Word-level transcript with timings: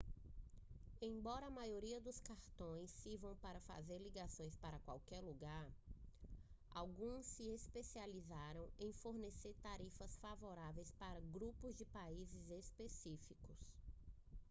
embora 0.99 1.45
a 1.45 1.49
maioria 1.51 2.01
dos 2.01 2.19
cartões 2.19 2.89
sirvam 2.89 3.35
para 3.35 3.59
fazer 3.61 3.99
ligações 3.99 4.55
para 4.55 4.79
qualquer 4.79 5.21
lugar 5.21 5.69
alguns 6.71 7.23
se 7.23 7.43
especializam 7.53 8.67
em 8.79 8.91
fornecer 8.93 9.53
tarifas 9.61 10.17
favoráveis 10.17 10.89
para 10.97 11.19
grupos 11.31 11.75
de 11.75 11.85
países 11.85 12.49
específicos 12.49 13.59